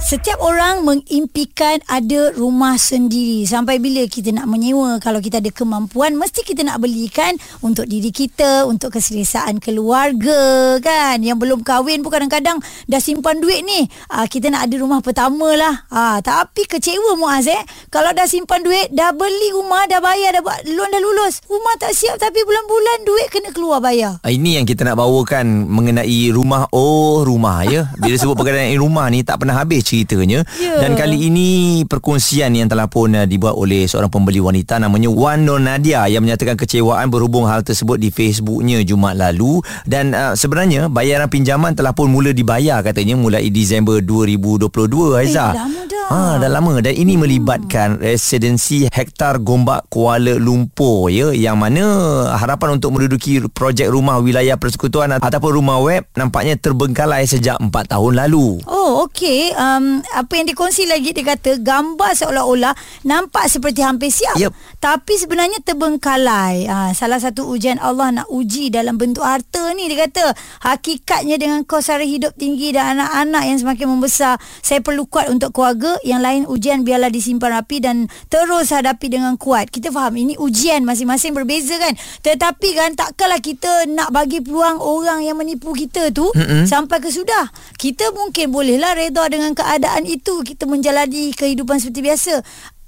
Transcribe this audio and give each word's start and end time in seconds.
Setiap 0.00 0.40
orang 0.40 0.80
mengimpikan 0.80 1.76
ada 1.84 2.32
rumah 2.32 2.80
sendiri. 2.80 3.44
Sampai 3.44 3.76
bila 3.76 4.00
kita 4.08 4.32
nak 4.32 4.48
menyewa 4.48 4.96
kalau 4.96 5.20
kita 5.20 5.44
ada 5.44 5.52
kemampuan 5.52 6.16
mesti 6.16 6.40
kita 6.40 6.64
nak 6.64 6.80
belikan 6.80 7.36
untuk 7.60 7.84
diri 7.84 8.08
kita, 8.08 8.64
untuk 8.64 8.96
keselesaan 8.96 9.60
keluarga 9.60 10.80
kan. 10.80 11.20
Yang 11.20 11.44
belum 11.44 11.60
kahwin 11.60 12.00
pun 12.00 12.16
kadang-kadang 12.16 12.64
dah 12.88 12.96
simpan 12.96 13.44
duit 13.44 13.60
ni. 13.60 13.92
Aa, 14.08 14.24
kita 14.24 14.48
nak 14.48 14.72
ada 14.72 14.74
rumah 14.80 15.04
pertama 15.04 15.52
lah. 15.52 15.84
Aa, 15.92 16.24
tapi 16.24 16.64
kecewa 16.64 17.20
Muaz 17.20 17.44
eh. 17.44 17.60
Kalau 17.92 18.16
dah 18.16 18.24
simpan 18.24 18.64
duit, 18.64 18.88
dah 18.96 19.12
beli 19.12 19.52
rumah, 19.52 19.84
dah 19.84 20.00
bayar, 20.00 20.32
dah 20.32 20.40
buat 20.40 20.64
loan 20.64 20.96
dah 20.96 21.02
lulus. 21.04 21.44
Rumah 21.44 21.76
tak 21.76 21.92
siap 21.92 22.16
tapi 22.16 22.40
bulan-bulan 22.40 23.04
duit 23.04 23.28
kena 23.28 23.52
keluar 23.52 23.84
bayar. 23.84 24.16
Ah, 24.24 24.32
Ini 24.32 24.64
yang 24.64 24.66
kita 24.66 24.80
nak 24.80 24.96
bawakan 24.96 25.68
mengenai 25.68 26.32
rumah 26.32 26.72
oh 26.72 27.20
rumah 27.20 27.68
ya. 27.68 27.92
Bila 28.00 28.16
sebut 28.16 28.32
perkataan 28.32 28.72
rumah 28.80 29.04
ni 29.12 29.20
tak 29.20 29.44
pernah 29.44 29.60
habis 29.60 29.89
ceritanya. 29.90 30.46
Ya. 30.62 30.78
Dan 30.78 30.94
kali 30.94 31.26
ini 31.26 31.48
perkongsian 31.82 32.54
yang 32.54 32.70
telah 32.70 32.86
pun 32.86 33.10
uh, 33.18 33.26
dibuat 33.26 33.58
oleh 33.58 33.90
seorang 33.90 34.06
pembeli 34.06 34.38
wanita 34.38 34.78
namanya 34.78 35.10
Wan 35.10 35.42
Nur 35.42 35.58
Nadia 35.58 36.06
yang 36.06 36.22
menyatakan 36.22 36.54
kecewaan 36.54 37.10
berhubung 37.10 37.50
hal 37.50 37.66
tersebut 37.66 37.98
di 37.98 38.14
Facebooknya 38.14 38.78
Jumaat 38.86 39.18
lalu 39.18 39.58
dan 39.82 40.14
uh, 40.14 40.38
sebenarnya 40.38 40.86
bayaran 40.86 41.26
pinjaman 41.26 41.74
telah 41.74 41.90
pun 41.90 42.06
mula 42.06 42.30
dibayar 42.30 42.86
katanya 42.86 43.18
mulai 43.18 43.50
Disember 43.50 43.98
2022 43.98 44.70
Aiza. 45.18 45.50
Eh, 45.50 45.58
lama 45.58 45.82
dah. 45.90 45.98
Ha, 46.10 46.42
dah 46.42 46.50
lama 46.50 46.82
dan 46.82 46.90
ini 46.90 47.14
hmm. 47.14 47.22
melibatkan 47.22 47.88
residensi 48.02 48.90
hektar 48.90 49.38
Gombak 49.38 49.86
Kuala 49.86 50.34
Lumpur 50.34 51.06
ya 51.06 51.30
yang 51.30 51.54
mana 51.54 52.26
harapan 52.34 52.82
untuk 52.82 52.98
menduduki 52.98 53.38
projek 53.46 53.86
rumah 53.86 54.18
wilayah 54.18 54.58
persekutuan 54.58 55.14
ataupun 55.22 55.50
rumah 55.54 55.78
web 55.78 56.02
nampaknya 56.18 56.58
terbengkalai 56.58 57.30
sejak 57.30 57.62
4 57.62 57.70
tahun 57.70 58.26
lalu. 58.26 58.58
Oh, 58.66 59.06
okey. 59.06 59.54
Um, 59.80 60.04
apa 60.12 60.36
yang 60.36 60.44
dikongsi 60.44 60.84
lagi 60.84 61.16
dia 61.16 61.24
kata 61.24 61.56
gambar 61.56 62.12
seolah-olah 62.12 62.76
nampak 63.08 63.48
seperti 63.48 63.80
hampir 63.80 64.12
siap. 64.12 64.36
Yep. 64.36 64.52
Tapi 64.80 65.20
sebenarnya 65.20 65.60
terbengkalai. 65.60 66.64
Ha, 66.64 66.96
salah 66.96 67.20
satu 67.20 67.44
ujian 67.52 67.76
Allah 67.84 68.16
nak 68.16 68.32
uji 68.32 68.72
dalam 68.72 68.96
bentuk 68.96 69.20
harta 69.20 69.76
ni 69.76 69.92
dia 69.92 70.08
kata 70.08 70.32
hakikatnya 70.64 71.36
dengan 71.36 71.68
kos 71.68 71.92
sara 71.92 72.00
hidup 72.00 72.32
tinggi 72.40 72.72
dan 72.72 72.96
anak-anak 72.96 73.44
yang 73.44 73.58
semakin 73.60 73.86
membesar 73.92 74.40
saya 74.64 74.80
perlu 74.80 75.04
kuat 75.04 75.28
untuk 75.28 75.52
keluarga 75.52 76.00
yang 76.00 76.24
lain 76.24 76.48
ujian 76.48 76.80
biarlah 76.80 77.12
disimpan 77.12 77.60
rapi 77.60 77.84
dan 77.84 78.08
terus 78.32 78.72
hadapi 78.72 79.12
dengan 79.12 79.36
kuat. 79.36 79.68
Kita 79.68 79.92
faham 79.92 80.16
ini 80.16 80.40
ujian 80.40 80.80
masing-masing 80.88 81.36
berbeza 81.36 81.76
kan. 81.76 81.92
Tetapi 82.24 82.68
kan 82.72 82.96
takkanlah 82.96 83.44
kita 83.44 83.84
nak 83.84 84.16
bagi 84.16 84.40
peluang 84.40 84.80
orang 84.80 85.28
yang 85.28 85.36
menipu 85.36 85.76
kita 85.76 86.08
tu 86.08 86.32
mm-hmm. 86.32 86.64
sampai 86.64 87.04
ke 87.04 87.12
sudah. 87.12 87.52
Kita 87.76 88.16
mungkin 88.16 88.48
bolehlah 88.48 88.96
reda 88.96 89.28
dengan 89.28 89.52
keadaan 89.52 90.08
itu 90.08 90.40
kita 90.40 90.64
menjalani 90.64 91.36
kehidupan 91.36 91.76
seperti 91.84 92.00
biasa. 92.00 92.34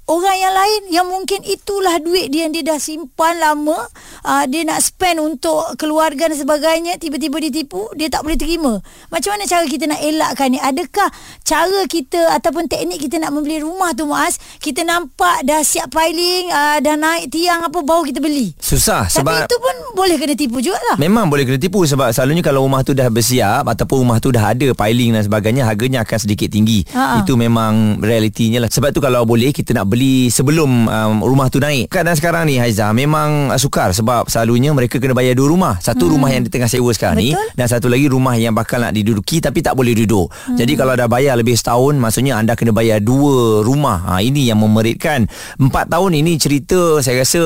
Orang 0.03 0.35
yang 0.35 0.51
lain 0.51 0.81
yang 0.91 1.07
mungkin 1.07 1.47
itulah 1.47 1.95
duit 2.03 2.27
dia 2.27 2.43
yang 2.43 2.51
dia 2.51 2.75
dah 2.75 2.79
simpan 2.79 3.39
lama 3.39 3.87
uh, 4.23 4.43
dia 4.47 4.63
nak 4.65 4.79
spend 4.81 5.19
untuk 5.19 5.75
keluarga 5.77 6.31
dan 6.31 6.37
sebagainya 6.39 6.97
tiba-tiba 6.97 7.37
ditipu 7.39 7.91
dia 7.93 8.07
tak 8.09 8.23
boleh 8.23 8.39
terima. 8.39 8.79
Macam 9.11 9.35
mana 9.35 9.43
cara 9.45 9.63
kita 9.67 9.85
nak 9.85 10.01
elakkan 10.01 10.47
ni? 10.49 10.59
Adakah 10.59 11.09
cara 11.43 11.79
kita 11.85 12.33
ataupun 12.39 12.71
teknik 12.71 13.03
kita 13.07 13.19
nak 13.19 13.35
membeli 13.35 13.61
rumah 13.61 13.91
tu 13.93 14.07
Muaz 14.07 14.39
kita 14.59 14.87
nampak 14.87 15.43
dah 15.43 15.61
siap 15.61 15.91
piling 15.91 16.49
uh, 16.49 16.77
dah 16.79 16.95
naik 16.95 17.29
tiang 17.29 17.67
apa 17.67 17.79
baru 17.83 18.07
kita 18.07 18.23
beli. 18.23 18.55
Susah 18.57 19.05
Tapi 19.07 19.15
sebab 19.19 19.35
itu 19.45 19.57
pun 19.59 19.75
boleh 19.93 20.15
kena 20.17 20.35
tipu 20.35 20.57
jugalah. 20.63 20.95
Memang 20.97 21.27
boleh 21.27 21.43
kena 21.43 21.59
tipu 21.59 21.83
sebab 21.83 22.15
selalunya 22.15 22.43
kalau 22.45 22.63
rumah 22.65 22.81
tu 22.81 22.95
dah 22.95 23.11
bersiap 23.11 23.67
ataupun 23.67 24.07
rumah 24.07 24.17
tu 24.23 24.31
dah 24.31 24.55
ada 24.55 24.71
piling 24.71 25.15
dan 25.15 25.23
sebagainya 25.27 25.67
harganya 25.67 26.07
akan 26.07 26.17
sedikit 26.17 26.49
tinggi. 26.49 26.87
Ha-ha. 26.95 27.21
Itu 27.21 27.35
memang 27.35 27.99
realitinya 27.99 28.63
lah. 28.63 28.69
Sebab 28.71 28.95
tu 28.95 29.03
kalau 29.03 29.27
boleh 29.27 29.51
kita 29.51 29.75
nak 29.75 29.91
beli 29.91 30.31
sebelum 30.31 30.87
um, 30.87 31.15
rumah 31.25 31.51
tu 31.51 31.59
naik. 31.59 31.91
Keadaan 31.91 32.17
sekarang 32.17 32.43
ni 32.47 32.61
Haiza 32.61 32.89
memang 32.93 33.51
sukar 33.57 33.91
sebab 33.91 34.12
selalunya 34.29 34.69
mereka 34.71 35.01
kena 35.01 35.17
bayar 35.17 35.33
dua 35.33 35.49
rumah. 35.49 35.73
Satu 35.81 36.05
hmm. 36.05 36.13
rumah 36.13 36.29
yang 36.29 36.43
di 36.45 36.51
tengah 36.53 36.69
sewa 36.69 36.93
sekarang 36.93 37.17
Betul. 37.17 37.33
ni 37.33 37.57
dan 37.57 37.65
satu 37.65 37.87
lagi 37.89 38.05
rumah 38.05 38.37
yang 38.37 38.53
bakal 38.53 38.77
nak 38.83 38.93
diduduki 38.93 39.41
tapi 39.41 39.65
tak 39.65 39.73
boleh 39.73 39.97
duduk. 39.97 40.29
Hmm. 40.29 40.57
Jadi 40.59 40.73
kalau 40.77 40.93
dah 40.93 41.09
bayar 41.09 41.33
lebih 41.39 41.57
setahun 41.57 41.97
maksudnya 41.97 42.37
anda 42.37 42.53
kena 42.53 42.69
bayar 42.69 43.01
dua 43.01 43.65
rumah. 43.65 44.05
Ha, 44.05 44.21
ini 44.21 44.45
yang 44.49 44.61
memeritkan. 44.61 45.25
Empat 45.57 45.89
tahun 45.89 46.13
ini 46.21 46.37
cerita 46.37 47.01
saya 47.01 47.25
rasa 47.25 47.41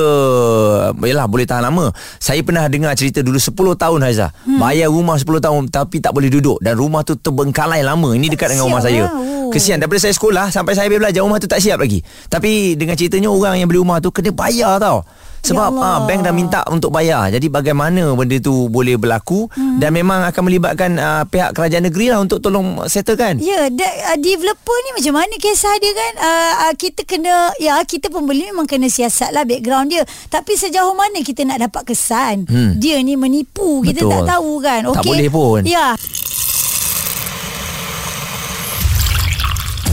yalah 1.00 1.24
boleh 1.24 1.48
tahan 1.48 1.64
lama. 1.64 1.88
Saya 2.20 2.44
pernah 2.44 2.68
dengar 2.68 2.92
cerita 2.98 3.24
dulu 3.24 3.40
10 3.40 3.54
tahun 3.54 3.98
Haiza. 4.04 4.28
Hmm. 4.44 4.60
Bayar 4.60 4.92
rumah 4.92 5.16
10 5.16 5.24
tahun 5.40 5.62
tapi 5.72 6.04
tak 6.04 6.12
boleh 6.12 6.28
duduk 6.28 6.60
dan 6.60 6.76
rumah 6.76 7.00
tu 7.06 7.16
terbengkalai 7.16 7.80
lama. 7.80 8.12
Ini 8.12 8.28
dekat 8.28 8.52
dengan 8.52 8.68
rumah 8.68 8.82
saya. 8.84 9.08
lah. 9.08 9.12
Oh. 9.14 9.50
Kesian 9.52 9.80
daripada 9.80 10.04
saya 10.04 10.12
sekolah 10.12 10.52
sampai 10.52 10.76
saya 10.76 10.88
belajar 10.92 11.24
rumah 11.24 11.40
tu 11.40 11.48
tak 11.48 11.64
siap 11.64 11.80
lagi. 11.80 12.04
Tapi 12.28 12.76
dengan 12.76 12.94
ceritanya 12.98 13.32
orang 13.32 13.56
yang 13.56 13.68
beli 13.70 13.80
rumah 13.80 13.98
tu 14.02 14.12
kena 14.12 14.34
bayar 14.34 14.76
tau. 14.76 15.04
Sebab 15.48 15.70
Ya 15.78 15.84
ah, 15.84 15.98
bank 16.04 16.20
dah 16.26 16.34
minta 16.34 16.60
untuk 16.68 16.92
bayar. 16.92 17.32
Jadi 17.32 17.48
bagaimana 17.48 18.12
benda 18.12 18.36
tu 18.42 18.68
boleh 18.68 19.00
berlaku 19.00 19.48
hmm. 19.48 19.80
dan 19.80 19.94
memang 19.94 20.26
akan 20.28 20.42
melibatkan 20.44 20.90
uh, 21.00 21.24
pihak 21.24 21.56
kerajaan 21.56 21.88
negeri 21.88 22.12
lah 22.12 22.20
untuk 22.20 22.42
tolong 22.42 22.84
settlekan. 22.84 23.40
Ya, 23.40 23.72
da, 23.72 23.88
uh, 24.12 24.18
developer 24.20 24.76
ni 24.84 24.90
macam 25.00 25.14
mana 25.22 25.34
kisah 25.40 25.74
dia 25.80 25.92
kan? 25.94 26.12
Uh, 26.20 26.52
uh, 26.68 26.72
kita 26.76 27.06
kena, 27.08 27.52
ya 27.56 27.80
kita 27.86 28.12
pembeli 28.12 28.50
memang 28.52 28.68
kena 28.68 28.90
siasat 28.90 29.32
lah 29.32 29.48
background 29.48 29.88
dia. 29.88 30.02
Tapi 30.28 30.52
sejauh 30.58 30.92
mana 30.92 31.24
kita 31.24 31.46
nak 31.48 31.64
dapat 31.64 31.94
kesan 31.94 32.44
Hmm. 32.48 32.76
dia 32.80 33.00
ni 33.00 33.14
menipu? 33.14 33.80
Kita 33.84 34.04
Betul. 34.04 34.12
tak 34.12 34.22
tahu 34.36 34.52
kan? 34.60 34.80
Tak 34.84 35.02
Okey. 35.04 35.08
boleh 35.08 35.28
pun. 35.30 35.60
Ya. 35.64 35.94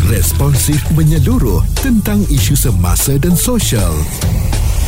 Responsif 0.05 0.85
menyeluruh 0.93 1.65
tentang 1.81 2.21
isu 2.29 2.53
semasa 2.53 3.17
dan 3.17 3.33
sosial. 3.33 3.93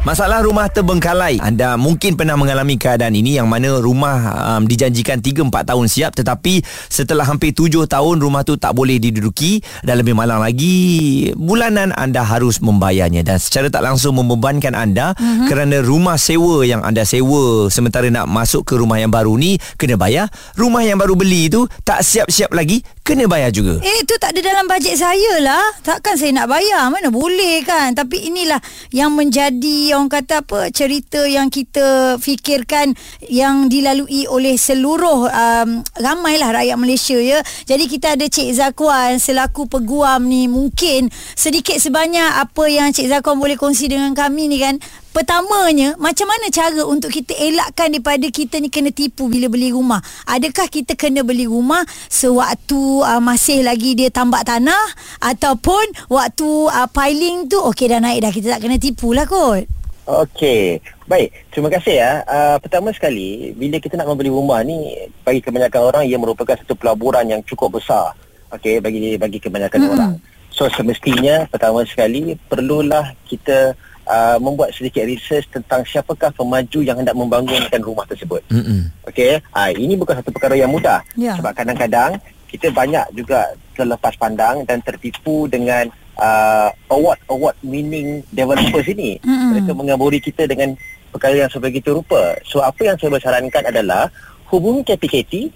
Masalah 0.00 0.40
rumah 0.40 0.64
terbengkalai. 0.72 1.44
Anda 1.44 1.76
mungkin 1.76 2.16
pernah 2.16 2.32
mengalami 2.32 2.80
keadaan 2.80 3.12
ini 3.12 3.36
yang 3.36 3.44
mana 3.52 3.84
rumah 3.84 4.32
um, 4.56 4.64
dijanjikan 4.64 5.20
3-4 5.20 5.52
tahun 5.52 5.86
siap 5.92 6.16
tetapi 6.16 6.64
setelah 6.88 7.28
hampir 7.28 7.52
7 7.52 7.84
tahun 7.84 8.16
rumah 8.16 8.40
tu 8.40 8.56
tak 8.56 8.72
boleh 8.72 8.96
diduduki 8.96 9.60
dan 9.84 10.00
lebih 10.00 10.16
malang 10.16 10.40
lagi 10.40 11.28
bulanan 11.36 11.92
anda 11.92 12.24
harus 12.24 12.64
membayarnya 12.64 13.20
dan 13.28 13.36
secara 13.36 13.68
tak 13.68 13.84
langsung 13.84 14.16
membebankan 14.16 14.72
anda 14.72 15.12
mm-hmm. 15.20 15.52
kerana 15.52 15.84
rumah 15.84 16.16
sewa 16.16 16.64
yang 16.64 16.80
anda 16.80 17.04
sewa 17.04 17.68
sementara 17.68 18.08
nak 18.08 18.24
masuk 18.24 18.64
ke 18.64 18.80
rumah 18.80 18.96
yang 18.96 19.12
baru 19.12 19.36
ni 19.36 19.60
kena 19.76 20.00
bayar. 20.00 20.32
Rumah 20.56 20.80
yang 20.80 20.96
baru 20.96 21.12
beli 21.12 21.52
tu 21.52 21.68
tak 21.84 22.00
siap-siap 22.00 22.56
lagi 22.56 22.80
kena 23.04 23.28
bayar 23.28 23.52
juga. 23.52 23.76
Eh 23.84 24.00
tu 24.08 24.16
tak 24.16 24.32
ada 24.32 24.40
dalam 24.40 24.64
bajet 24.64 24.96
saya 24.96 25.44
lah 25.44 25.64
Takkan 25.82 26.14
saya 26.14 26.30
nak 26.30 26.46
bayar 26.46 26.86
Mana 26.92 27.10
boleh 27.10 27.64
kan 27.66 27.90
Tapi 27.90 28.30
inilah 28.30 28.60
Yang 28.94 29.10
menjadi 29.10 29.89
Orang 29.94 30.12
kata 30.12 30.42
apa 30.42 30.70
Cerita 30.70 31.24
yang 31.26 31.48
kita 31.48 32.18
Fikirkan 32.18 32.94
Yang 33.26 33.56
dilalui 33.70 34.24
oleh 34.30 34.54
seluruh 34.54 35.28
um, 35.30 35.68
Ramailah 35.98 36.50
rakyat 36.62 36.76
Malaysia 36.78 37.18
ya. 37.18 37.42
Jadi 37.66 37.84
kita 37.90 38.14
ada 38.18 38.26
Cik 38.26 38.50
Zakwan 38.56 39.18
Selaku 39.18 39.66
peguam 39.70 40.26
ni. 40.26 40.46
Mungkin 40.46 41.10
Sedikit 41.34 41.78
sebanyak 41.78 42.42
Apa 42.42 42.66
yang 42.70 42.90
Cik 42.90 43.10
Zakwan 43.10 43.38
boleh 43.38 43.58
kongsi 43.58 43.90
dengan 43.90 44.14
kami 44.14 44.50
ni 44.50 44.58
kan. 44.62 44.78
Pertamanya, 45.10 45.98
macam 45.98 46.30
mana 46.30 46.54
cara 46.54 46.86
untuk 46.86 47.10
kita 47.10 47.34
elakkan 47.34 47.90
daripada 47.90 48.30
kita 48.30 48.62
ni 48.62 48.70
kena 48.70 48.94
tipu 48.94 49.26
bila 49.26 49.50
beli 49.50 49.74
rumah? 49.74 49.98
Adakah 50.30 50.70
kita 50.70 50.94
kena 50.94 51.26
beli 51.26 51.50
rumah 51.50 51.82
sewaktu 52.06 53.02
uh, 53.02 53.18
masih 53.18 53.66
lagi 53.66 53.98
dia 53.98 54.14
tambak 54.14 54.46
tanah 54.46 54.78
ataupun 55.18 55.82
waktu 56.14 56.46
uh, 56.70 56.86
piling 56.94 57.50
tu? 57.50 57.58
Okey 57.58 57.90
dah 57.90 57.98
naik 57.98 58.22
dah. 58.22 58.30
Kita 58.30 58.54
tak 58.54 58.62
kena 58.62 58.78
tipu 58.78 59.10
lah 59.10 59.26
kot. 59.26 59.79
Okey. 60.10 60.82
Baik, 61.06 61.30
terima 61.54 61.70
kasih 61.70 61.94
ya. 62.02 62.12
Uh, 62.26 62.56
pertama 62.58 62.90
sekali, 62.90 63.54
bila 63.54 63.78
kita 63.78 63.94
nak 63.94 64.10
membeli 64.10 64.34
rumah 64.34 64.58
ni 64.66 65.06
bagi 65.22 65.38
kebanyakan 65.38 65.82
orang 65.86 66.02
ia 66.02 66.18
merupakan 66.18 66.58
satu 66.58 66.74
pelaburan 66.74 67.30
yang 67.30 67.40
cukup 67.46 67.78
besar. 67.78 68.18
Okey, 68.50 68.82
bagi 68.82 69.14
bagi 69.14 69.38
kebanyakan 69.38 69.78
Mm-mm. 69.78 69.94
orang. 69.94 70.12
So 70.50 70.66
semestinya 70.66 71.46
pertama 71.46 71.86
sekali 71.86 72.34
perlulah 72.50 73.14
kita 73.30 73.78
uh, 74.10 74.36
membuat 74.42 74.74
sedikit 74.74 75.06
research 75.06 75.46
tentang 75.46 75.86
siapakah 75.86 76.34
pemaju 76.34 76.82
yang 76.82 76.98
hendak 76.98 77.14
membangunkan 77.14 77.78
rumah 77.78 78.02
tersebut. 78.10 78.42
Mm-mm. 78.50 78.90
Okey, 79.06 79.38
uh, 79.54 79.70
ini 79.78 79.94
bukan 79.94 80.18
satu 80.18 80.34
perkara 80.34 80.58
yang 80.58 80.74
mudah. 80.74 81.06
Ya. 81.14 81.38
Sebab 81.38 81.54
kadang-kadang 81.54 82.18
kita 82.50 82.74
banyak 82.74 83.14
juga 83.14 83.54
terlepas 83.78 84.18
pandang 84.18 84.66
dan 84.66 84.82
tertipu 84.82 85.46
dengan 85.46 85.86
uh, 86.20 86.68
award-award 86.92 87.56
winning 87.64 88.20
developers 88.30 88.86
ini. 88.92 89.16
Mereka 89.56 89.72
mengaburi 89.72 90.20
kita 90.20 90.44
dengan 90.44 90.76
perkara 91.10 91.34
yang 91.34 91.50
sebegitu 91.50 91.96
rupa. 91.96 92.38
So 92.46 92.62
apa 92.62 92.86
yang 92.86 92.96
saya 93.00 93.10
bersarankan 93.10 93.72
adalah 93.72 94.12
hubungi 94.52 94.84
KPKT 94.86 95.50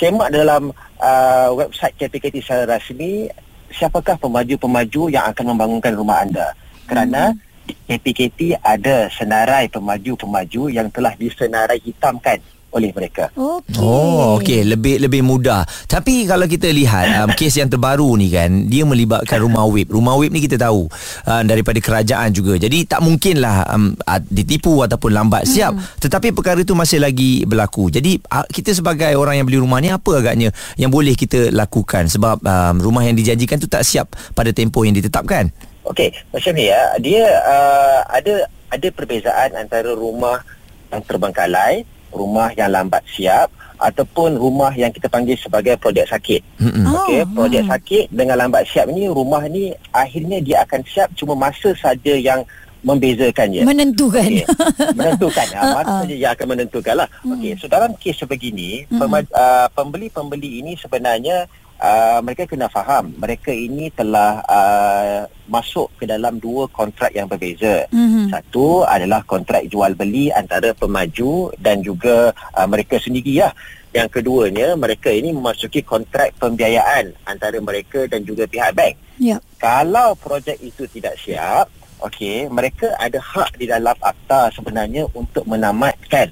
semak 0.00 0.32
dalam 0.32 0.72
uh, 0.98 1.48
website 1.54 1.94
KPKT 2.00 2.42
secara 2.42 2.78
rasmi 2.78 3.28
siapakah 3.68 4.16
pemaju-pemaju 4.16 5.12
yang 5.12 5.28
akan 5.30 5.54
membangunkan 5.54 5.92
rumah 5.94 6.24
anda. 6.24 6.56
Kerana 6.88 7.36
KPKT 7.68 8.56
ada 8.64 9.12
senarai 9.12 9.68
pemaju-pemaju 9.68 10.72
yang 10.72 10.88
telah 10.88 11.12
disenarai 11.20 11.76
hitamkan 11.84 12.40
oleh 12.68 12.92
mereka. 12.92 13.32
Okey. 13.32 13.80
Oh, 13.80 14.36
okey, 14.40 14.60
lebih 14.68 15.00
lebih 15.00 15.24
mudah. 15.24 15.64
Tapi 15.88 16.28
kalau 16.28 16.44
kita 16.44 16.68
lihat 16.68 17.24
um, 17.24 17.30
kes 17.38 17.56
yang 17.56 17.72
terbaru 17.72 18.12
ni 18.20 18.28
kan, 18.28 18.68
dia 18.68 18.84
melibatkan 18.84 19.40
rumah 19.40 19.64
web. 19.64 19.88
Rumah 19.88 20.14
web 20.20 20.30
ni 20.32 20.44
kita 20.44 20.60
tahu 20.60 20.84
uh, 21.24 21.42
daripada 21.48 21.80
kerajaan 21.80 22.28
juga. 22.36 22.60
Jadi 22.60 22.84
tak 22.84 23.00
mungkinlah 23.00 23.72
um, 23.72 23.96
ditipu 24.28 24.84
ataupun 24.84 25.16
lambat 25.16 25.48
siap. 25.48 25.72
Hmm. 25.72 25.84
Tetapi 25.96 26.36
perkara 26.36 26.60
itu 26.60 26.76
masih 26.76 27.00
lagi 27.00 27.48
berlaku. 27.48 27.88
Jadi 27.88 28.20
uh, 28.28 28.44
kita 28.52 28.76
sebagai 28.76 29.16
orang 29.16 29.40
yang 29.40 29.46
beli 29.48 29.60
rumah 29.60 29.80
ni 29.80 29.88
apa 29.88 30.20
agaknya 30.20 30.52
yang 30.76 30.92
boleh 30.92 31.16
kita 31.16 31.48
lakukan 31.48 32.12
sebab 32.12 32.44
um, 32.44 32.76
rumah 32.84 33.00
yang 33.08 33.16
dijanjikan 33.16 33.56
tu 33.56 33.66
tak 33.66 33.80
siap 33.82 34.12
pada 34.36 34.52
tempoh 34.52 34.84
yang 34.84 34.92
ditetapkan. 34.92 35.48
Okey, 35.88 36.12
macam 36.36 36.52
ni 36.52 36.68
ya. 36.68 36.92
Dia 37.00 37.24
uh, 37.48 38.00
ada 38.12 38.44
ada 38.68 38.88
perbezaan 38.92 39.56
antara 39.56 39.96
rumah 39.96 40.44
yang 40.92 41.00
terbengkalai, 41.04 41.88
rumah 42.10 42.50
yang 42.52 42.68
lambat 42.68 43.04
siap 43.06 43.48
ataupun 43.76 44.34
rumah 44.34 44.72
yang 44.72 44.90
kita 44.90 45.06
panggil 45.06 45.34
sebagai 45.34 45.76
projek 45.76 46.04
sakit. 46.04 46.42
Mm-mm. 46.58 46.84
Okey, 46.84 47.20
Oh, 47.20 47.30
projek 47.36 47.62
hmm. 47.62 47.70
sakit 47.70 48.04
dengan 48.08 48.36
lambat 48.36 48.64
siap 48.64 48.88
ni 48.88 49.06
rumah 49.06 49.44
ni 49.44 49.70
akhirnya 49.90 50.38
dia 50.38 50.56
akan 50.60 50.80
siap 50.84 51.08
cuma 51.14 51.34
masa 51.34 51.70
saja 51.72 52.12
yang 52.12 52.42
membezakan 52.80 53.50
je. 53.52 53.62
Menentukan. 53.62 54.22
Okey, 54.24 54.46
menentukan 54.98 55.46
ha, 55.52 55.62
masa 55.72 55.82
Ha-ha. 55.84 56.02
saja 56.02 56.14
yang 56.16 56.32
akan 56.32 56.46
menentukan 56.48 56.94
lah. 56.96 57.08
Hmm. 57.20 57.34
Okey, 57.34 57.54
so 57.54 57.66
dalam 57.66 57.90
kes 57.94 58.16
sebegini, 58.16 58.86
Hmm. 58.86 58.98
pema- 59.00 59.30
uh, 59.30 59.66
pembeli-pembeli 59.72 60.60
ini 60.60 60.74
sebenarnya 60.74 61.46
uh, 61.78 62.18
mereka 62.22 62.44
kena 62.44 62.66
faham 62.68 63.14
mereka 63.16 63.54
ini 63.54 63.90
telah 63.94 64.42
uh, 64.44 65.24
masuk 65.48 65.88
ke 65.96 66.04
dalam 66.04 66.36
dua 66.36 66.68
kontrak 66.68 67.14
yang 67.14 67.24
berbeza. 67.24 67.88
Mhm. 67.88 68.28
Satu 68.28 68.84
adalah 68.84 69.24
kontrak 69.24 69.64
jual 69.70 69.96
beli 69.96 70.28
antara 70.28 70.76
pemaju 70.76 71.54
dan 71.56 71.80
juga 71.80 72.34
uh, 72.52 72.66
mereka 72.68 73.00
sendiri 73.00 73.40
lah. 73.42 73.54
Yang 73.96 74.20
keduanya 74.20 74.76
mereka 74.76 75.08
ini 75.08 75.32
memasuki 75.32 75.80
kontrak 75.80 76.36
pembiayaan 76.36 77.16
antara 77.24 77.56
mereka 77.56 78.04
dan 78.04 78.20
juga 78.20 78.44
pihak 78.44 78.76
bank. 78.76 78.94
Ya. 79.16 79.40
Kalau 79.56 80.12
projek 80.14 80.60
itu 80.60 80.84
tidak 80.92 81.16
siap, 81.16 81.72
okey, 82.04 82.52
mereka 82.52 82.92
ada 83.00 83.16
hak 83.16 83.56
di 83.56 83.64
dalam 83.64 83.96
akta 83.96 84.52
sebenarnya 84.52 85.08
untuk 85.16 85.48
menamatkan 85.48 86.28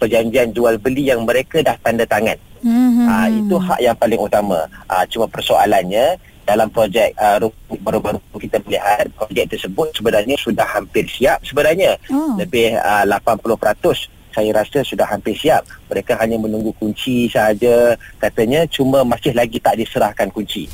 perjanjian 0.00 0.54
jual 0.54 0.80
beli 0.80 1.10
yang 1.10 1.28
mereka 1.28 1.60
dah 1.60 1.76
tanda 1.82 2.08
tangan. 2.08 2.40
Mhm. 2.62 3.06
Ah 3.06 3.26
itu 3.30 3.56
hak 3.56 3.80
yang 3.82 3.96
paling 3.96 4.20
utama. 4.20 4.66
Ah 4.90 5.04
cuma 5.06 5.26
persoalannya 5.30 6.18
dalam 6.48 6.72
projek 6.72 7.12
uh, 7.20 7.36
baru-baru 7.84 8.16
kita 8.40 8.56
melihat 8.64 9.04
projek 9.12 9.52
tersebut 9.52 9.92
sebenarnya 9.92 10.36
sudah 10.40 10.64
hampir 10.64 11.04
siap 11.04 11.44
sebenarnya. 11.44 12.00
Oh. 12.08 12.40
Lebih 12.40 12.80
uh, 12.80 13.04
80% 13.04 14.08
saya 14.32 14.54
rasa 14.54 14.86
sudah 14.86 15.04
hampir 15.08 15.34
siap. 15.34 15.66
Mereka 15.90 16.14
hanya 16.16 16.38
menunggu 16.38 16.70
kunci 16.78 17.26
sahaja. 17.28 17.98
Katanya 18.22 18.64
cuma 18.70 19.02
masih 19.02 19.34
lagi 19.34 19.58
tak 19.58 19.76
diserahkan 19.76 20.30
kunci. 20.30 20.70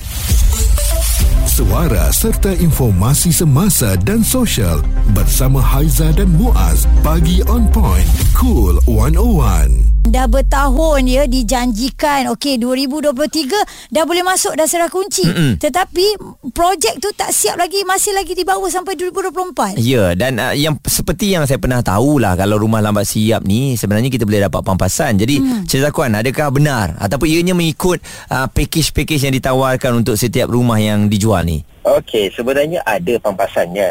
Suara 1.55 2.11
serta 2.11 2.51
informasi 2.51 3.31
semasa 3.31 3.95
dan 4.03 4.27
sosial 4.27 4.83
bersama 5.15 5.63
Haiza 5.63 6.11
dan 6.13 6.35
Muaz. 6.35 6.85
Pagi 7.07 7.47
on 7.47 7.71
point. 7.71 8.07
Cool 8.35 8.83
101. 8.91 9.94
Dah 10.05 10.29
bertahun 10.29 11.09
ya 11.09 11.25
dijanjikan 11.25 12.29
okey 12.37 12.61
2023 12.61 13.89
dah 13.89 14.05
boleh 14.05 14.21
masuk 14.21 14.53
dah 14.53 14.69
serah 14.69 14.93
kunci 14.93 15.25
Mm-mm. 15.25 15.57
tetapi 15.57 16.21
projek 16.53 17.01
tu 17.01 17.09
tak 17.17 17.33
siap 17.33 17.57
lagi 17.57 17.81
masih 17.89 18.13
lagi 18.13 18.37
dibawa 18.37 18.69
sampai 18.69 19.01
2024. 19.01 19.81
Ya 19.81 20.13
dan 20.13 20.37
uh, 20.37 20.53
yang 20.53 20.77
seperti 20.85 21.33
yang 21.33 21.49
saya 21.49 21.57
pernah 21.57 21.81
tahulah 21.81 22.37
kalau 22.37 22.61
rumah 22.61 22.85
lambat 22.85 23.09
siap 23.09 23.49
ni 23.49 23.81
sebenarnya 23.81 24.13
kita 24.13 24.29
boleh 24.29 24.45
dapat 24.45 24.61
pampasan. 24.61 25.17
Jadi 25.17 25.41
hmm. 25.41 25.65
Cik 25.65 25.89
Zakuan 25.89 26.13
adakah 26.13 26.53
benar 26.53 27.01
ataupun 27.01 27.25
ianya 27.25 27.57
mengikut 27.57 28.05
uh, 28.29 28.45
package-package 28.53 29.25
yang 29.25 29.35
ditawarkan 29.41 30.05
untuk 30.05 30.21
setiap 30.21 30.53
rumah 30.53 30.77
yang 30.85 31.09
dijual 31.09 31.41
ni? 31.49 31.65
Okey, 31.85 32.33
sebenarnya 32.33 32.81
ada 32.85 33.17
pampasannya. 33.21 33.89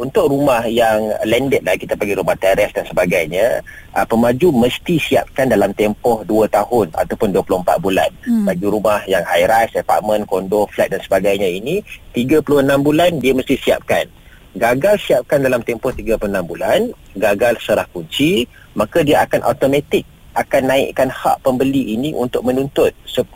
Untuk 0.00 0.32
rumah 0.32 0.64
yang 0.64 1.12
landed 1.28 1.60
lah, 1.68 1.76
kita 1.76 1.92
panggil 2.00 2.16
rumah 2.16 2.32
teres 2.40 2.72
dan 2.72 2.88
sebagainya, 2.88 3.60
uh, 3.92 4.06
pemaju 4.08 4.64
mesti 4.64 4.96
siapkan 4.96 5.52
dalam 5.52 5.76
tempoh 5.76 6.24
2 6.24 6.48
tahun 6.48 6.88
ataupun 6.96 7.28
24 7.36 7.76
bulan. 7.76 8.08
Hmm. 8.24 8.48
Bagi 8.48 8.66
rumah 8.72 9.04
yang 9.04 9.20
high 9.28 9.44
rise, 9.44 9.76
apartment, 9.76 10.24
kondo, 10.24 10.64
flat 10.72 10.88
dan 10.88 11.00
sebagainya 11.04 11.44
ini, 11.44 11.84
36 12.16 12.40
bulan 12.80 13.20
dia 13.20 13.36
mesti 13.36 13.54
siapkan. 13.60 14.08
Gagal 14.56 14.96
siapkan 15.00 15.44
dalam 15.44 15.60
tempoh 15.60 15.92
36 15.92 16.24
bulan, 16.40 16.88
gagal 17.12 17.60
serah 17.60 17.88
kunci, 17.92 18.48
maka 18.72 19.04
dia 19.04 19.24
akan 19.28 19.44
automatik 19.44 20.08
akan 20.32 20.72
naikkan 20.72 21.12
hak 21.12 21.44
pembeli 21.44 21.92
ini 21.92 22.16
untuk 22.16 22.40
menuntut 22.40 22.96
10% 23.04 23.28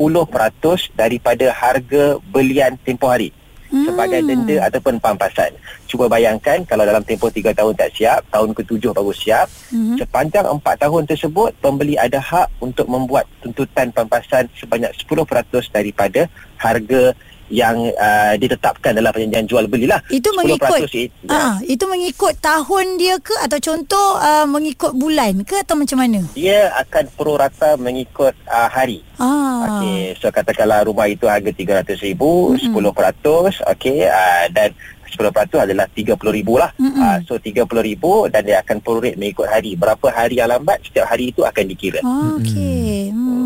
daripada 0.96 1.52
harga 1.52 2.16
belian 2.32 2.80
tempoh 2.88 3.12
hari 3.12 3.28
sebagai 3.68 4.22
denda 4.24 4.56
ataupun 4.70 5.02
pampasan. 5.02 5.52
Cuba 5.86 6.10
bayangkan 6.10 6.66
kalau 6.66 6.82
dalam 6.82 7.02
tempoh 7.06 7.30
3 7.30 7.54
tahun 7.54 7.72
tak 7.78 7.94
siap, 7.94 8.20
tahun 8.28 8.50
ke-7 8.52 8.90
baru 8.90 9.14
siap, 9.14 9.46
Mhm. 9.70 9.96
sepanjang 10.02 10.46
4 10.46 10.76
tahun 10.82 11.06
tersebut 11.06 11.54
pembeli 11.62 11.94
ada 11.94 12.18
hak 12.18 12.58
untuk 12.58 12.90
membuat 12.90 13.24
tuntutan 13.40 13.94
pampasan 13.94 14.50
sebanyak 14.58 14.90
10% 14.98 15.70
daripada 15.70 16.26
harga 16.58 17.14
yang 17.46 17.78
uh, 17.94 18.34
ditetapkan 18.34 18.90
dalam 18.90 19.14
perjanjian 19.14 19.46
jual 19.46 19.64
belilah. 19.70 20.02
Itu 20.10 20.34
10% 20.34 20.38
mengikut 20.42 20.90
it- 20.90 21.14
ah 21.30 21.62
itu 21.62 21.86
mengikut 21.86 22.34
tahun 22.42 22.98
dia 22.98 23.22
ke 23.22 23.34
atau 23.38 23.58
contoh 23.62 24.18
uh, 24.18 24.46
mengikut 24.50 24.90
bulan 24.98 25.46
ke 25.46 25.62
atau 25.62 25.78
macam 25.78 26.02
mana? 26.02 26.26
dia 26.34 26.74
akan 26.74 27.06
prorata 27.14 27.78
mengikut 27.78 28.34
uh, 28.50 28.66
hari. 28.66 29.06
Ah. 29.22 29.78
Okey, 29.78 30.18
so 30.20 30.28
katakanlah 30.28 30.84
rumah 30.84 31.08
itu 31.08 31.24
harga 31.26 31.48
RM300,000, 31.48 32.18
mm-hmm. 32.18 32.74
10%, 32.76 33.72
okey, 33.72 34.04
uh, 34.04 34.44
dan 34.52 34.70
10% 35.06 35.62
adalah 35.62 35.86
RM30,000 35.90 36.48
lah. 36.58 36.70
Mm-mm. 36.76 37.00
Uh, 37.00 37.18
so 37.24 37.38
RM30,000 37.38 38.04
dan 38.34 38.40
dia 38.42 38.56
akan 38.60 38.76
prorate 38.82 39.16
mengikut 39.16 39.46
hari. 39.46 39.78
Berapa 39.78 40.06
hari 40.10 40.42
yang 40.42 40.50
lambat, 40.50 40.82
setiap 40.84 41.06
hari 41.06 41.30
itu 41.30 41.46
akan 41.46 41.64
dikira. 41.66 42.00
Okey. 42.02 43.14
Hmm. 43.14 43.45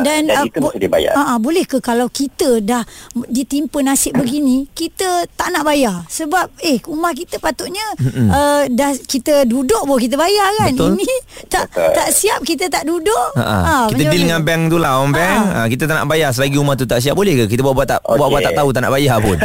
Dan, 0.00 0.28
dan 0.28 0.36
ah, 0.40 0.44
itu 0.46 0.58
bo- 0.60 0.70
mesti 0.70 0.80
dibayar. 0.80 1.12
Ah, 1.14 1.34
ah, 1.34 1.38
boleh 1.38 1.64
ke 1.64 1.78
kalau 1.78 2.06
kita 2.08 2.58
dah 2.60 2.82
ditimpa 3.28 3.80
nasib 3.80 4.16
begini, 4.16 4.66
kita 4.72 5.26
tak 5.34 5.52
nak 5.52 5.64
bayar 5.66 6.04
sebab 6.08 6.50
eh 6.62 6.78
rumah 6.84 7.12
kita 7.12 7.38
patutnya 7.38 7.84
uh, 8.30 8.62
dah 8.70 8.90
kita 9.04 9.44
duduk 9.44 9.82
pun 9.84 9.98
kita 9.98 10.14
bayar 10.16 10.48
kan. 10.60 10.72
Betul. 10.74 10.98
Ini 10.98 11.16
tak 11.52 11.64
Betul. 11.70 11.90
tak 11.94 12.08
siap 12.10 12.40
kita 12.42 12.64
tak 12.70 12.84
duduk. 12.86 13.28
Ha, 13.38 13.44
ha. 13.44 13.58
Ah, 13.64 13.84
kita 13.90 14.10
deal 14.10 14.24
dengan 14.26 14.42
bank 14.42 14.72
tu 14.72 14.78
lah 14.80 15.00
orang 15.00 15.12
bank. 15.14 15.40
Ha. 15.44 15.58
Ha. 15.64 15.66
kita 15.68 15.82
tak 15.86 15.96
nak 16.02 16.06
bayar 16.08 16.30
selagi 16.30 16.56
rumah 16.58 16.74
tu 16.74 16.86
tak 16.88 16.98
siap 17.00 17.14
boleh 17.14 17.44
ke? 17.44 17.44
Kita 17.50 17.60
buat-buat 17.62 17.86
tak 17.86 18.00
Okey. 18.04 18.18
buat-buat 18.18 18.40
tak 18.42 18.54
tahu 18.56 18.68
tak 18.72 18.82
nak 18.84 18.92
bayar 18.92 19.16
pun. 19.20 19.36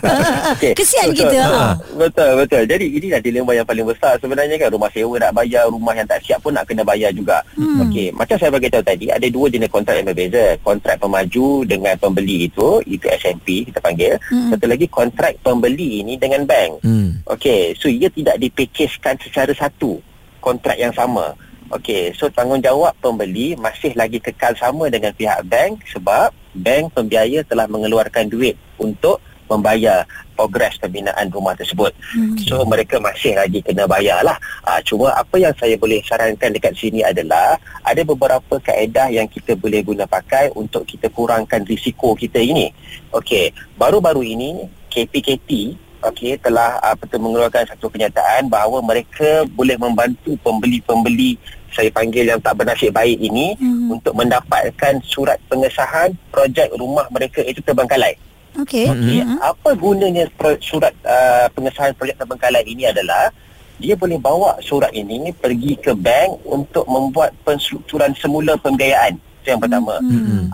Okey, 0.56 0.72
Kesian 0.76 1.12
betul. 1.12 1.30
kita. 1.30 1.40
Ha. 1.42 1.64
Betul, 1.96 2.30
betul. 2.44 2.62
Jadi 2.66 2.84
inilah 2.98 3.20
dilema 3.22 3.52
yang 3.54 3.66
paling 3.66 3.86
besar 3.86 4.16
sebenarnya 4.18 4.56
kan 4.58 4.68
rumah 4.72 4.90
sewa 4.90 5.14
nak 5.18 5.32
bayar, 5.34 5.64
rumah 5.68 5.94
yang 5.94 6.08
tak 6.08 6.20
siap 6.24 6.38
pun 6.42 6.52
nak 6.54 6.64
kena 6.66 6.82
bayar 6.82 7.10
juga. 7.14 7.42
Hmm. 7.54 7.86
Okey, 7.88 8.14
macam 8.14 8.36
saya 8.38 8.50
bagi 8.50 8.68
tahu 8.72 8.84
tadi 8.84 9.06
ada 9.10 9.26
dua 9.28 9.46
jenis 9.50 9.61
kontrak 9.68 9.98
yang 10.00 10.08
berbeza. 10.08 10.56
Kontrak 10.62 10.96
pemaju 10.98 11.66
dengan 11.66 11.94
pembeli 11.98 12.48
itu, 12.48 12.82
itu 12.86 13.06
SMP 13.10 13.66
kita 13.68 13.78
panggil. 13.82 14.16
Hmm. 14.30 14.54
Satu 14.54 14.66
lagi 14.70 14.86
kontrak 14.86 15.38
pembeli 15.42 16.02
ini 16.02 16.14
dengan 16.16 16.46
bank. 16.46 16.82
hmm. 16.82 17.28
Okey, 17.28 17.78
so 17.78 17.86
ia 17.86 18.10
tidak 18.10 18.38
dipakejkan 18.38 19.18
secara 19.22 19.52
satu 19.54 19.98
kontrak 20.42 20.74
yang 20.78 20.90
sama. 20.94 21.36
Okey, 21.72 22.12
so 22.12 22.28
tanggungjawab 22.28 22.92
pembeli 23.00 23.56
masih 23.56 23.96
lagi 23.96 24.20
kekal 24.20 24.52
sama 24.60 24.92
dengan 24.92 25.14
pihak 25.16 25.40
bank 25.48 25.80
sebab 25.88 26.28
bank 26.52 26.92
pembiaya 26.92 27.40
telah 27.48 27.64
mengeluarkan 27.64 28.28
duit 28.28 28.60
untuk 28.76 29.24
membayar 29.52 30.08
progres 30.32 30.80
pembinaan 30.80 31.28
rumah 31.28 31.52
tersebut. 31.52 31.92
Hmm. 32.16 32.34
So 32.48 32.64
mereka 32.64 32.96
masih 32.98 33.36
lagi 33.36 33.60
kena 33.60 33.84
bayar 33.84 34.24
lah. 34.24 34.36
Ha, 34.64 34.80
cuma 34.80 35.12
apa 35.12 35.36
yang 35.36 35.52
saya 35.60 35.76
boleh 35.76 36.00
sarankan 36.08 36.56
dekat 36.56 36.72
sini 36.74 37.04
adalah 37.04 37.60
ada 37.84 38.02
beberapa 38.02 38.56
kaedah 38.58 39.12
yang 39.12 39.28
kita 39.28 39.52
boleh 39.54 39.84
guna 39.84 40.08
pakai 40.08 40.50
untuk 40.56 40.88
kita 40.88 41.12
kurangkan 41.12 41.62
risiko 41.68 42.16
kita 42.16 42.40
ini. 42.40 42.72
Okey, 43.12 43.52
baru-baru 43.76 44.24
ini 44.24 44.66
KPKT 44.88 45.76
okey 46.02 46.34
telah 46.42 46.82
apa 46.82 47.06
tu 47.06 47.14
mengeluarkan 47.22 47.62
satu 47.70 47.86
kenyataan 47.86 48.50
bahawa 48.50 48.82
mereka 48.82 49.46
boleh 49.54 49.78
membantu 49.78 50.34
pembeli-pembeli 50.42 51.38
saya 51.72 51.88
panggil 51.88 52.28
yang 52.28 52.40
tak 52.42 52.58
bernasib 52.58 52.92
baik 52.92 53.16
ini 53.16 53.56
Hmm. 53.56 53.96
untuk 53.96 54.12
mendapatkan 54.12 55.00
surat 55.06 55.40
pengesahan 55.48 56.12
projek 56.28 56.68
rumah 56.76 57.08
mereka 57.08 57.40
itu 57.40 57.64
terbengkalai. 57.64 58.12
Okey. 58.60 58.84
Okey, 58.88 59.20
Hmm. 59.24 59.40
apa 59.40 59.72
gunanya 59.72 60.28
surat 60.60 60.92
uh, 61.02 61.48
pengesahan 61.52 61.96
projek 61.96 62.20
terbengkalai 62.20 62.60
ini 62.64 62.84
adalah 62.84 63.32
dia 63.80 63.96
boleh 63.96 64.20
bawa 64.20 64.60
surat 64.60 64.92
ini 64.92 65.32
pergi 65.32 65.74
ke 65.74 65.90
bank 65.92 66.44
untuk 66.44 66.84
membuat 66.86 67.32
penstrukturan 67.42 68.12
semula 68.14 68.54
pembiayaan 68.54 69.16
Itu 69.42 69.50
yang 69.50 69.62
pertama. 69.64 69.98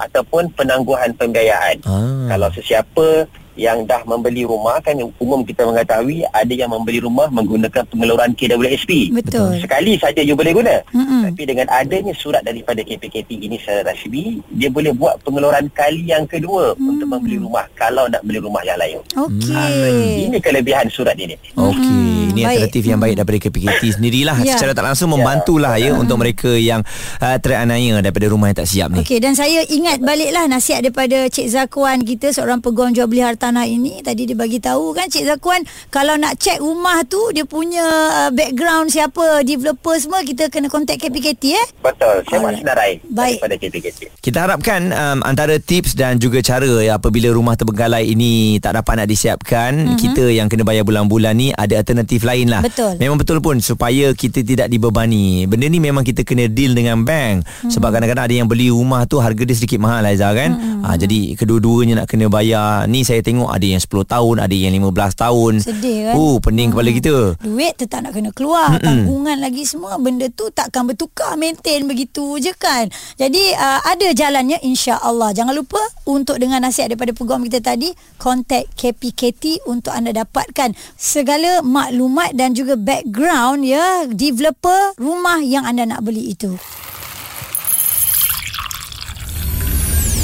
Ataupun 0.01 0.49
penangguhan 0.57 1.13
pembiayaan. 1.13 1.77
Ah. 1.85 2.25
Kalau 2.33 2.49
sesiapa 2.49 3.29
yang 3.59 3.83
dah 3.83 4.07
membeli 4.07 4.47
rumah 4.47 4.79
kan 4.79 4.95
umum 5.19 5.43
kita 5.43 5.67
mengetahui 5.67 6.23
ada 6.25 6.49
yang 6.49 6.71
membeli 6.71 7.03
rumah 7.03 7.27
menggunakan 7.29 7.83
pengeluaran 7.85 8.33
KWSP. 8.33 9.11
Betul. 9.13 9.59
Sekali 9.59 9.99
saja 9.99 10.23
you 10.23 10.33
boleh 10.33 10.55
guna. 10.55 10.79
Mm-mm. 10.95 11.27
Tapi 11.29 11.43
dengan 11.45 11.67
adanya 11.69 12.15
surat 12.15 12.41
daripada 12.41 12.81
KPKT 12.81 13.35
ini 13.37 13.59
secara 13.59 13.91
rasmi, 13.91 14.39
dia 14.49 14.71
boleh 14.71 14.95
buat 14.95 15.19
pengeluaran 15.21 15.67
kali 15.71 16.07
yang 16.07 16.25
kedua 16.25 16.73
untuk 16.75 17.05
membeli 17.05 17.37
rumah 17.37 17.67
kalau 17.75 18.07
nak 18.07 18.23
beli 18.23 18.39
rumah 18.39 18.63
yang 18.63 18.79
lain. 18.79 19.03
Okey. 19.13 20.25
Ini 20.25 20.39
kelebihan 20.39 20.87
surat 20.89 21.15
ini. 21.15 21.35
Okey, 21.53 22.31
ini 22.31 22.41
baik. 22.41 22.71
alternatif 22.71 22.83
yang 22.85 23.01
baik 23.01 23.15
daripada 23.17 23.39
KPKT 23.41 23.83
sendirilah 23.99 24.37
Ya. 24.39 24.55
secara 24.55 24.71
tak 24.71 24.87
langsung 24.87 25.11
membantulah 25.11 25.75
ya 25.77 25.91
untuk 25.93 26.15
mereka 26.17 26.49
yang 26.49 26.87
uh, 27.19 27.37
teraniaya 27.37 27.99
daripada 27.99 28.31
rumah 28.31 28.49
yang 28.49 28.59
tak 28.59 28.71
siap 28.71 28.89
ni. 28.89 29.03
Okey 29.03 29.19
dan 29.19 29.35
saya 29.35 29.67
ingat 29.67 29.99
baliklah 29.99 30.47
nasihat 30.47 30.81
daripada 30.81 31.27
Cik 31.27 31.49
Zakuan 31.49 32.01
kita 32.01 32.31
seorang 32.31 32.63
peguam 32.63 32.95
jual 32.95 33.05
beli 33.05 33.27
hartanah 33.49 33.65
ini 33.65 34.05
tadi 34.05 34.29
dia 34.29 34.37
bagi 34.37 34.61
tahu 34.61 34.93
kan 34.93 35.09
Cik 35.09 35.25
Zakuan 35.25 35.65
kalau 35.89 36.21
nak 36.21 36.37
check 36.37 36.61
rumah 36.61 37.01
tu 37.09 37.33
dia 37.33 37.49
punya 37.49 37.81
uh, 38.29 38.31
background 38.37 38.93
siapa 38.93 39.41
developer 39.41 39.97
semua 39.97 40.21
kita 40.21 40.53
kena 40.53 40.69
contact 40.69 41.01
KPKT 41.01 41.57
eh. 41.57 41.67
Betul. 41.81 42.29
Saya 42.29 42.45
Alright. 42.45 42.45
Mak 42.45 42.61
Senarai 42.61 42.93
Baik. 43.09 43.39
daripada 43.41 43.55
KPKT. 43.57 44.01
Kita 44.21 44.39
harapkan 44.45 44.81
um, 44.93 45.25
antara 45.25 45.57
tips 45.57 45.97
dan 45.97 46.21
juga 46.21 46.45
cara 46.45 46.69
ya 46.85 47.01
apabila 47.01 47.33
rumah 47.33 47.57
terbengkalai 47.57 48.05
ini 48.13 48.61
tak 48.61 48.77
dapat 48.77 49.01
nak 49.01 49.09
disiapkan, 49.09 49.73
mm-hmm. 49.73 49.97
kita 49.97 50.25
yang 50.29 50.53
kena 50.53 50.69
bayar 50.69 50.85
bulan-bulan 50.85 51.33
ni 51.33 51.49
ada 51.57 51.81
alternatif 51.81 52.29
lain 52.29 52.53
lah. 52.53 52.61
Betul. 52.61 53.01
Memang 53.01 53.17
betul 53.17 53.41
pun 53.41 53.57
supaya 53.65 54.13
kita 54.13 54.45
tidak 54.45 54.69
dibebani. 54.69 55.49
Benda 55.49 55.65
ni 55.73 55.81
memang 55.81 56.05
kita 56.05 56.21
kena 56.21 56.53
deal 56.53 56.77
dengan 56.77 57.01
bank. 57.01 57.49
Mm-hmm. 57.49 57.71
Sebab 57.73 57.89
kadang-kadang 57.97 58.29
ada 58.29 58.35
yang 58.37 58.49
beli 58.51 58.69
rumah 58.69 59.09
tu 59.09 59.17
harga 59.25 59.41
dia 59.41 59.57
sedikit 59.57 59.81
mahal 59.81 60.05
Aiza 60.05 60.29
kan. 60.37 60.53
Mm-hmm. 60.53 60.85
Ha, 60.85 60.97
jadi 61.01 61.19
kedua-duanya 61.39 62.05
nak 62.05 62.07
kena 62.11 62.27
bayar. 62.27 62.85
Ni 62.91 63.07
saya 63.07 63.23
tengok 63.23 63.38
ada 63.47 63.63
yang 63.63 63.79
10 63.79 63.87
tahun, 63.87 64.35
ada 64.43 64.55
yang 64.57 64.75
15 64.75 64.91
tahun. 65.15 65.53
Sedih 65.63 66.11
kan? 66.11 66.15
Oh, 66.19 66.43
pening 66.43 66.75
kepala 66.75 66.91
kita. 66.91 67.39
Duit 67.39 67.79
tetap 67.79 68.03
nak 68.03 68.17
kena 68.17 68.35
keluar 68.35 68.75
Mm-mm. 68.75 68.87
Tanggungan 68.87 69.39
lagi 69.39 69.63
semua 69.69 70.01
Benda 70.01 70.27
tu 70.33 70.49
takkan 70.51 70.89
bertukar 70.89 71.35
Maintain 71.39 71.85
begitu 71.85 72.39
je 72.41 72.55
kan 72.57 72.87
Jadi 73.21 73.53
uh, 73.55 73.81
ada 73.85 74.09
jalannya 74.15 74.63
InsyaAllah 74.63 75.35
Jangan 75.37 75.55
lupa 75.55 75.79
Untuk 76.09 76.41
dengan 76.41 76.65
nasihat 76.65 76.95
daripada 76.95 77.13
peguam 77.13 77.45
kita 77.45 77.61
tadi 77.61 77.91
Contact 78.17 78.75
KPKT 78.79 79.67
Untuk 79.67 79.93
anda 79.93 80.15
dapatkan 80.15 80.73
Segala 80.97 81.61
maklumat 81.61 82.33
Dan 82.33 82.57
juga 82.57 82.79
background 82.79 83.67
ya 83.67 84.07
Developer 84.09 84.97
rumah 84.97 85.43
yang 85.43 85.67
anda 85.67 85.85
nak 85.85 86.07
beli 86.07 86.33
itu 86.33 86.55